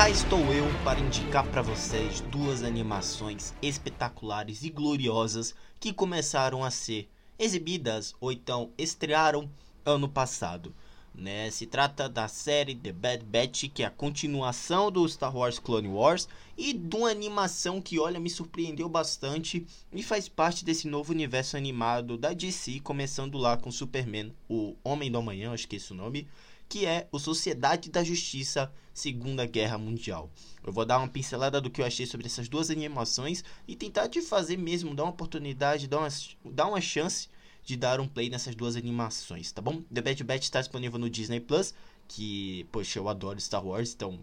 [0.00, 6.70] cá estou eu para indicar para vocês duas animações espetaculares e gloriosas que começaram a
[6.70, 7.06] ser
[7.38, 9.50] exibidas ou então estrearam
[9.84, 10.74] ano passado.
[11.14, 11.50] Né?
[11.50, 15.88] Se trata da série The Bad Batch, que é a continuação do Star Wars Clone
[15.88, 16.26] Wars,
[16.56, 21.58] e de uma animação que, olha, me surpreendeu bastante e faz parte desse novo universo
[21.58, 25.92] animado da DC, começando lá com Superman, o Homem do Amanhã, acho que é esse
[25.92, 26.26] o nome,
[26.70, 30.30] que é o Sociedade da Justiça Segunda Guerra Mundial.
[30.64, 34.08] Eu vou dar uma pincelada do que eu achei sobre essas duas animações e tentar
[34.08, 36.08] te fazer mesmo, dar uma oportunidade, dar uma,
[36.44, 37.28] dar uma chance
[37.64, 39.82] de dar um play nessas duas animações, tá bom?
[39.92, 41.74] The Bad Batch está disponível no Disney Plus,
[42.06, 44.20] que, poxa, eu adoro Star Wars, então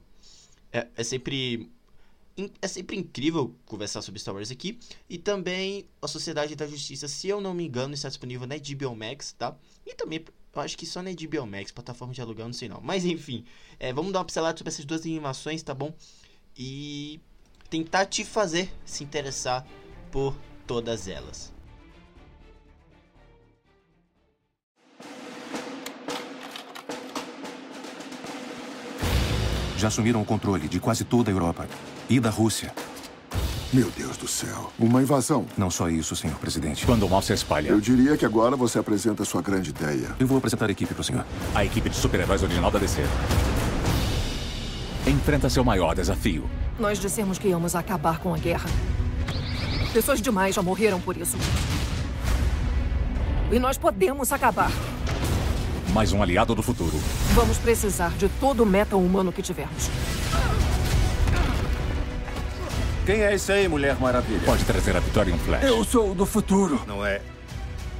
[0.71, 1.69] é, é sempre
[2.61, 4.79] é sempre incrível conversar sobre Star Wars aqui.
[5.09, 8.95] E também a Sociedade da Justiça, se eu não me engano, está disponível na HBO
[8.95, 9.53] Max, tá?
[9.85, 10.23] E também
[10.61, 12.81] acho que só na HBO Max, plataforma de aluguel, não sei não.
[12.81, 13.45] Mas enfim,
[13.79, 15.93] é, vamos dar uma pincelada sobre essas duas animações, tá bom?
[16.57, 17.19] E
[17.69, 19.65] tentar te fazer se interessar
[20.11, 20.35] por
[20.65, 21.53] todas elas.
[29.77, 31.67] Já assumiram o controle de quase toda a Europa
[32.09, 32.73] e da Rússia.
[33.73, 34.71] Meu Deus do céu.
[34.79, 35.45] Uma invasão.
[35.57, 36.85] Não só isso, senhor presidente.
[36.85, 37.67] Quando o mal se espalha.
[37.67, 40.15] Eu diria que agora você apresenta sua grande ideia.
[40.17, 41.25] Eu vou apresentar a equipe para o senhor.
[41.53, 43.01] A equipe de super-heróis original da DC.
[45.05, 46.49] Enfrenta seu maior desafio.
[46.79, 48.69] Nós dissemos que íamos acabar com a guerra.
[49.91, 51.37] Pessoas demais já morreram por isso.
[53.51, 54.71] E nós podemos acabar.
[55.93, 56.97] Mais um aliado do futuro.
[57.33, 59.89] Vamos precisar de todo o meta humano que tivermos.
[63.07, 64.41] Quem é esse aí, Mulher Maravilha?
[64.43, 65.63] Pode trazer a vitória em um flash.
[65.63, 66.81] Eu sou do futuro.
[66.85, 67.21] Não é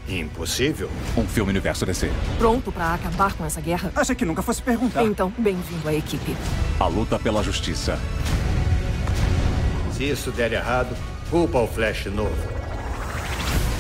[0.06, 0.90] impossível?
[1.16, 2.12] Um filme universo DC.
[2.38, 3.90] Pronto para acabar com essa guerra?
[3.96, 5.06] Acha que nunca fosse perguntar?
[5.06, 6.36] Então, bem-vindo à equipe.
[6.78, 7.98] A luta pela justiça.
[9.94, 10.94] Se isso der errado,
[11.30, 12.36] culpa o Flash novo.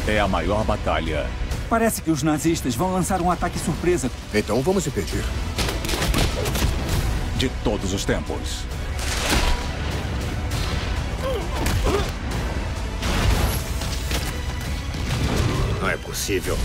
[0.08, 1.28] É a maior batalha.
[1.70, 4.10] Parece que os nazistas vão lançar um ataque surpresa.
[4.34, 5.26] Então vamos impedir.
[7.36, 8.77] De todos os tempos.
[16.18, 16.58] Possível.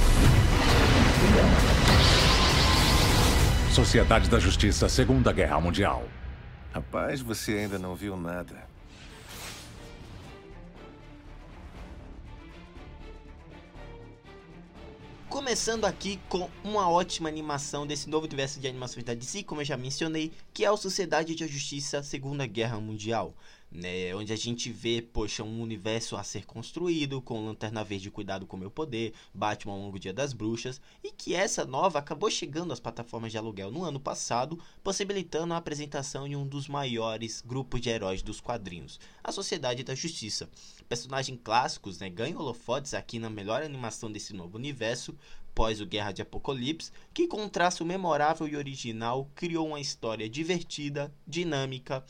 [3.70, 6.08] Sociedade da Justiça, Segunda Guerra Mundial.
[6.72, 8.66] Rapaz, você ainda não viu nada.
[15.28, 19.66] Começando aqui com uma ótima animação desse novo universo de animações da DC, como eu
[19.66, 23.34] já mencionei, que é o Sociedade da Justiça Segunda Guerra Mundial
[23.72, 28.46] né, onde a gente vê, poxa, um universo a ser construído com Lanterna Verde Cuidado
[28.46, 32.80] com Meu Poder, Batman Longo Dia das Bruxas, e que essa nova acabou chegando às
[32.80, 37.88] plataformas de aluguel no ano passado, possibilitando a apresentação de um dos maiores grupos de
[37.88, 40.50] heróis dos quadrinhos, a Sociedade da Justiça.
[40.88, 45.16] Personagens clássicos né, ganham holofotes aqui na melhor animação desse novo universo,
[45.54, 50.28] pós o Guerra de Apocalipse, que com um traço memorável e original criou uma história
[50.28, 52.04] divertida, dinâmica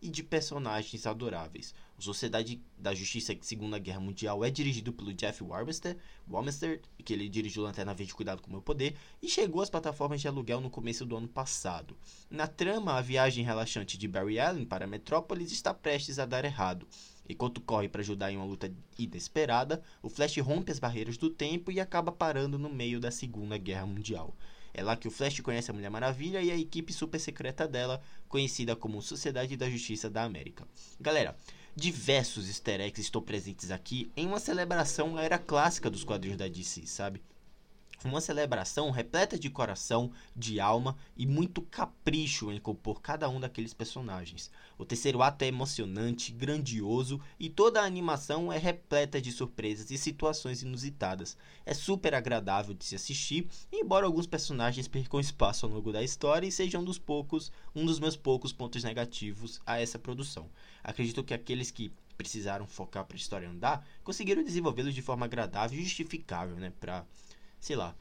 [0.00, 1.74] e de personagens adoráveis.
[1.98, 7.62] O Sociedade da Justiça Segunda Guerra Mundial é dirigido pelo Jeff Warmester, que ele dirigiu
[7.62, 11.04] Lanterna Verde Cuidado com o Meu Poder, e chegou às plataformas de aluguel no começo
[11.04, 11.96] do ano passado.
[12.30, 16.86] Na trama, a viagem relaxante de Barry Allen para Metrópolis está prestes a dar errado.
[17.28, 21.70] Enquanto corre para ajudar em uma luta inesperada, o Flash rompe as barreiras do tempo
[21.70, 24.34] e acaba parando no meio da Segunda Guerra Mundial.
[24.72, 28.00] É lá que o Flash conhece a Mulher Maravilha e a equipe super secreta dela,
[28.28, 30.66] conhecida como Sociedade da Justiça da América.
[31.00, 31.36] Galera,
[31.74, 36.48] diversos easter eggs estão presentes aqui em uma celebração à era clássica dos quadrinhos da
[36.48, 37.22] DC, sabe?
[38.02, 43.74] Uma celebração repleta de coração, de alma e muito capricho em compor cada um daqueles
[43.74, 44.50] personagens.
[44.78, 49.98] O terceiro ato é emocionante, grandioso e toda a animação é repleta de surpresas e
[49.98, 51.36] situações inusitadas.
[51.66, 56.46] É super agradável de se assistir, embora alguns personagens percam espaço ao longo da história
[56.46, 60.48] e sejam um dos poucos, um dos meus poucos pontos negativos a essa produção.
[60.82, 65.78] Acredito que aqueles que precisaram focar para a história andar conseguiram desenvolvê-los de forma agradável
[65.78, 67.04] e justificável, né, para
[67.60, 67.94] sei lá,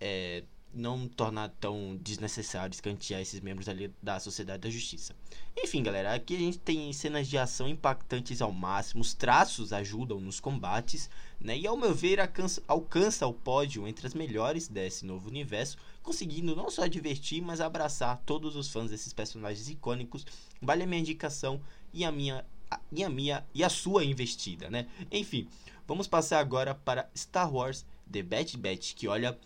[0.00, 0.42] é,
[0.74, 5.14] não tornar tão desnecessário escantear esses membros ali da Sociedade da Justiça.
[5.56, 10.20] Enfim, galera, aqui a gente tem cenas de ação impactantes ao máximo, os traços ajudam
[10.20, 11.08] nos combates,
[11.40, 11.56] né?
[11.56, 16.56] E ao meu ver, alcança, alcança o pódio entre as melhores desse novo universo, conseguindo
[16.56, 20.26] não só divertir, mas abraçar todos os fãs desses personagens icônicos.
[20.60, 21.60] Vale a minha indicação
[21.92, 22.44] e a minha
[22.90, 24.88] e a minha e a sua investida, né?
[25.12, 25.46] Enfim,
[25.86, 29.38] vamos passar agora para Star Wars The Bad Batch, que olha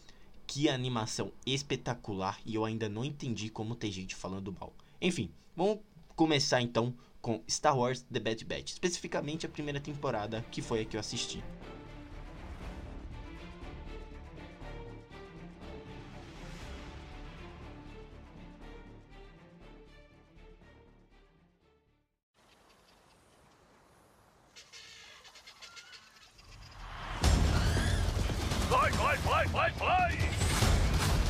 [0.46, 4.72] que animação espetacular e eu ainda não entendi como tem gente falando mal.
[5.00, 5.78] Enfim, vamos
[6.16, 10.84] começar então com Star Wars The Bad Batch, especificamente a primeira temporada, que foi a
[10.84, 11.43] que eu assisti.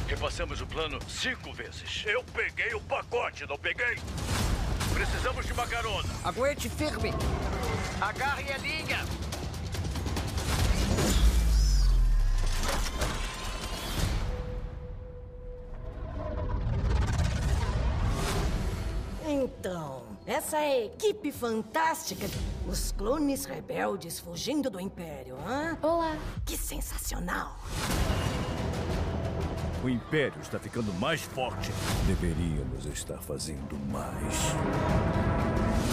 [0.08, 2.02] Repassamos o plano cinco vezes.
[2.06, 3.99] Eu peguei o pacote, não peguei?
[4.94, 6.08] Precisamos de uma carona.
[6.25, 7.12] Aguente firme.
[8.00, 9.05] Agarre a linha.
[19.26, 22.26] Então, essa é a equipe fantástica.
[22.66, 25.76] Os clones rebeldes fugindo do Império, hã?
[25.82, 26.16] Olá.
[26.46, 27.58] Que sensacional.
[29.82, 31.70] O Império está ficando mais forte.
[32.06, 34.34] Deveríamos estar fazendo mais.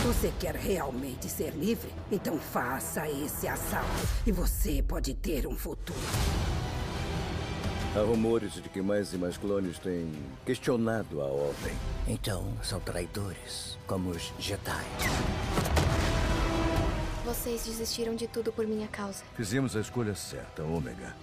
[0.06, 1.92] Você quer realmente ser livre?
[2.12, 6.00] Então faça esse assalto e você pode ter um futuro.
[7.96, 10.12] Há rumores de que mais e mais clones têm
[10.46, 11.74] questionado a ordem.
[12.08, 14.86] Então, são traidores, como os Jedi.
[17.24, 19.24] Vocês desistiram de tudo por minha causa.
[19.36, 21.16] Fizemos a escolha certa, Ômega.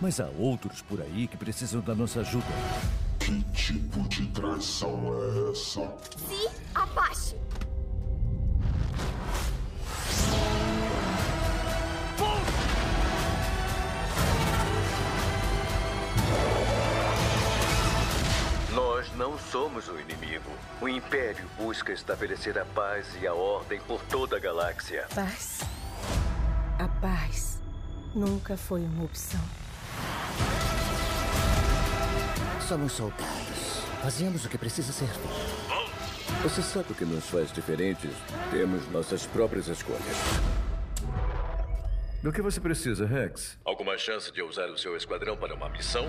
[0.00, 2.46] Mas há outros por aí que precisam da nossa ajuda.
[3.18, 5.94] Que tipo de traição é essa?
[6.18, 7.36] Se abaixe!
[18.72, 20.50] Nós não somos o inimigo.
[20.80, 25.06] O Império busca estabelecer a paz e a ordem por toda a galáxia.
[25.14, 25.60] Paz.
[26.78, 27.62] A paz
[28.14, 29.40] nunca foi uma opção.
[32.68, 33.84] Somos soldados.
[34.02, 36.42] Fazemos o que precisa ser feito.
[36.42, 38.10] Você sabe o que nos faz diferentes?
[38.50, 40.02] Temos nossas próprias escolhas.
[42.22, 43.58] Do que você precisa, Rex?
[43.66, 46.06] Alguma chance de usar o seu esquadrão para uma missão?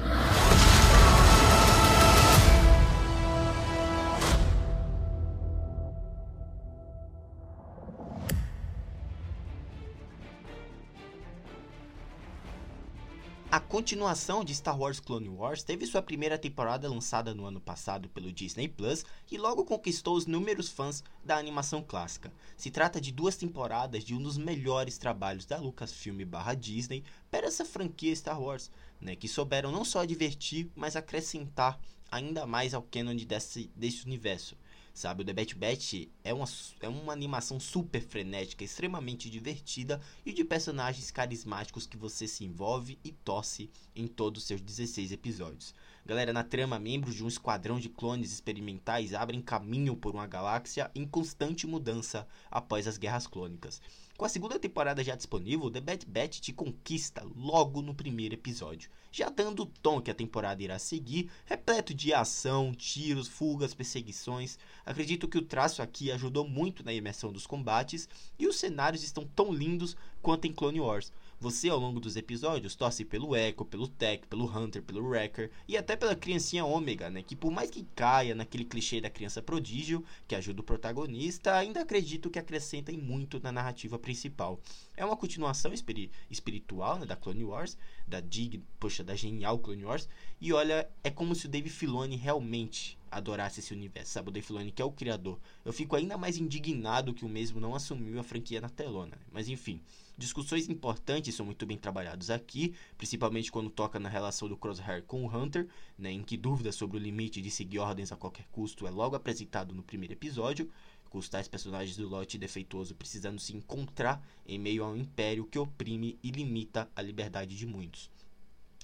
[13.56, 18.10] A continuação de Star Wars Clone Wars teve sua primeira temporada lançada no ano passado
[18.10, 22.34] pelo Disney Plus e logo conquistou os números fãs da animação clássica.
[22.57, 27.48] Se trata de duas temporadas de um dos melhores trabalhos da Lucasfilm barra Disney para
[27.48, 28.69] essa franquia Star Wars,
[29.00, 31.80] né, que souberam não só divertir, mas acrescentar
[32.12, 34.57] ainda mais ao canon desse, desse universo.
[34.95, 36.45] Sabe, o The Bad Batch é uma,
[36.80, 42.97] é uma animação super frenética, extremamente divertida e de personagens carismáticos que você se envolve
[43.03, 45.75] e torce em todos os seus 16 episódios.
[46.06, 50.89] Galera, na trama, membros de um esquadrão de clones experimentais abrem caminho por uma galáxia
[50.95, 53.81] em constante mudança após as guerras clônicas.
[54.18, 58.90] Com a segunda temporada já disponível, The Bad Batch te conquista logo no primeiro episódio,
[59.12, 64.58] já dando o tom que a temporada irá seguir, repleto de ação, tiros, fugas, perseguições.
[64.86, 68.08] Acredito que o traço aqui ajudou muito na imersão dos combates
[68.40, 71.12] e os cenários estão tão lindos quanto em Clone Wars.
[71.38, 75.76] Você, ao longo dos episódios, torce pelo Echo, pelo Tech, pelo Hunter, pelo Wrecker e
[75.76, 77.22] até pela criancinha Ômega, né?
[77.22, 81.81] Que por mais que caia naquele clichê da criança prodígio, que ajuda o protagonista, ainda
[81.81, 84.59] acredito que acrescentem muito na narrativa principal.
[84.95, 87.76] É uma continuação espiri espiritual né, da Clone Wars,
[88.07, 90.07] da Dig, poxa, da genial Clone Wars.
[90.40, 94.30] E olha, é como se o Dave Filoni realmente adorasse esse universo, sabe?
[94.30, 95.40] O Dave Filoni que é o criador.
[95.64, 99.16] Eu fico ainda mais indignado que o mesmo não assumiu a franquia na telona.
[99.16, 99.21] Né?
[99.31, 99.81] Mas enfim,
[100.18, 105.26] discussões importantes são muito bem trabalhados aqui, principalmente quando toca na relação do Crosshair com
[105.26, 108.85] o Hunter, né, em que dúvidas sobre o limite de seguir ordens a qualquer custo
[108.85, 110.69] é logo apresentado no primeiro episódio,
[111.18, 115.60] os tais personagens do lote defeituoso precisando se encontrar em meio a um império que
[115.60, 118.10] oprime e limita a liberdade de muitos.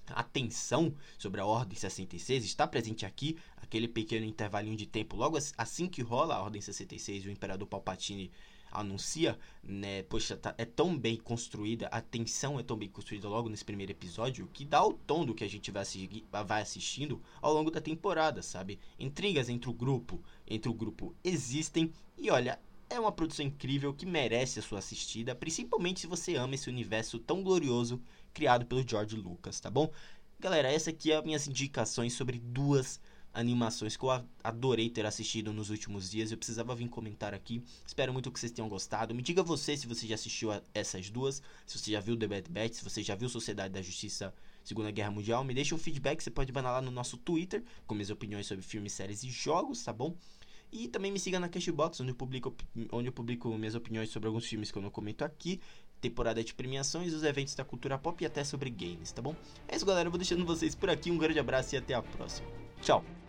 [0.08, 5.38] A tensão sobre a Ordem 66 está presente aqui, aquele pequeno intervalinho de tempo logo
[5.58, 8.32] assim que rola a Ordem 66 e o Imperador Palpatine
[8.72, 10.04] anuncia, né?
[10.04, 13.92] Poxa, tá, é tão bem construída, a tensão é tão bem construída logo nesse primeiro
[13.92, 17.70] episódio que dá o tom do que a gente vai, assistir, vai assistindo ao longo
[17.70, 18.80] da temporada, sabe?
[18.98, 22.60] Intrigas entre o grupo, entre o grupo existem e olha,
[22.90, 27.20] é uma produção incrível que merece a sua assistida, principalmente se você ama esse universo
[27.20, 28.02] tão glorioso
[28.34, 29.92] criado pelo George Lucas, tá bom?
[30.40, 33.00] Galera, essa aqui é as minhas indicações sobre duas
[33.34, 34.10] animações que eu
[34.44, 36.32] adorei ter assistido nos últimos dias.
[36.32, 37.64] Eu precisava vir comentar aqui.
[37.86, 39.14] Espero muito que vocês tenham gostado.
[39.16, 42.50] Me diga você se você já assistiu essas duas, se você já viu The Bad
[42.50, 44.34] Batch, se você já viu Sociedade da Justiça
[44.64, 45.44] Segunda Guerra Mundial.
[45.44, 48.64] Me deixa um feedback, você pode mandar lá no nosso Twitter com minhas opiniões sobre
[48.64, 50.16] filmes, séries e jogos, tá bom?
[50.72, 52.56] E também me siga na Cashbox, onde eu publico,
[52.94, 55.60] onde eu publico minhas opiniões sobre alguns filmes que eu não comento aqui,
[56.00, 59.36] temporada de premiações, os eventos da cultura pop e até sobre games, tá bom?
[59.68, 60.08] É isso, galera.
[60.08, 61.12] Eu vou deixando vocês por aqui.
[61.12, 62.48] Um grande abraço e até a próxima.
[62.82, 63.21] Tchau!